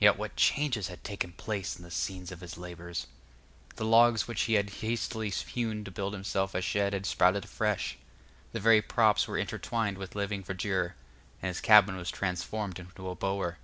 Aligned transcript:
Yet 0.00 0.16
what 0.16 0.34
changes 0.34 0.88
had 0.88 1.04
taken 1.04 1.32
place 1.32 1.76
in 1.76 1.82
the 1.82 1.90
scene 1.90 2.26
of 2.32 2.40
his 2.40 2.56
labors! 2.56 3.06
The 3.76 3.84
logs 3.84 4.26
which 4.26 4.44
he 4.44 4.54
had 4.54 4.70
hastily 4.70 5.28
hewn 5.28 5.84
to 5.84 5.90
build 5.90 6.14
himself 6.14 6.54
a 6.54 6.62
shed 6.62 6.94
had 6.94 7.04
sprouted 7.04 7.44
afresh; 7.44 7.98
the 8.52 8.60
very 8.60 8.80
props 8.80 9.28
were 9.28 9.36
intertwined 9.36 9.98
with 9.98 10.14
living 10.14 10.42
verdure, 10.42 10.94
and 11.42 11.48
his 11.48 11.60
cabin 11.60 11.98
was 11.98 12.10
transformed 12.10 12.78
into 12.78 13.10
a 13.10 13.14
bower. 13.14 13.58